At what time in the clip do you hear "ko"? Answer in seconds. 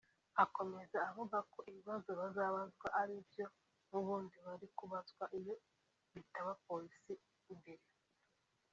1.51-1.59